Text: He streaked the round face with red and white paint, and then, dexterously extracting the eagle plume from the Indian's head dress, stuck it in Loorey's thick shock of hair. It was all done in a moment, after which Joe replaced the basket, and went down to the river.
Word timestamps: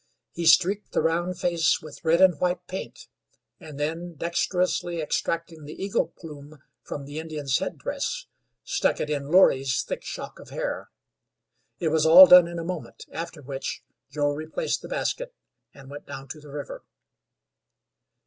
He 0.31 0.47
streaked 0.47 0.93
the 0.93 1.01
round 1.03 1.37
face 1.39 1.79
with 1.79 2.03
red 2.03 2.21
and 2.21 2.39
white 2.39 2.65
paint, 2.65 3.07
and 3.59 3.79
then, 3.79 4.15
dexterously 4.15 4.99
extracting 4.99 5.63
the 5.65 5.73
eagle 5.75 6.07
plume 6.17 6.57
from 6.81 7.05
the 7.05 7.19
Indian's 7.19 7.59
head 7.59 7.77
dress, 7.77 8.25
stuck 8.63 8.99
it 8.99 9.11
in 9.11 9.29
Loorey's 9.29 9.83
thick 9.83 10.03
shock 10.03 10.39
of 10.39 10.49
hair. 10.49 10.89
It 11.77 11.89
was 11.89 12.07
all 12.07 12.25
done 12.25 12.47
in 12.47 12.57
a 12.57 12.63
moment, 12.63 13.05
after 13.11 13.43
which 13.43 13.83
Joe 14.09 14.31
replaced 14.31 14.81
the 14.81 14.89
basket, 14.89 15.35
and 15.71 15.87
went 15.87 16.07
down 16.07 16.27
to 16.29 16.39
the 16.39 16.49
river. 16.49 16.83